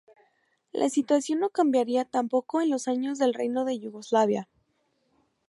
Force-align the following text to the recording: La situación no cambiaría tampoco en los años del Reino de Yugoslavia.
La 0.73 0.89
situación 0.89 1.39
no 1.41 1.51
cambiaría 1.51 2.05
tampoco 2.05 2.59
en 2.59 2.71
los 2.71 2.87
años 2.87 3.19
del 3.19 3.35
Reino 3.35 3.65
de 3.65 3.77
Yugoslavia. 3.77 4.49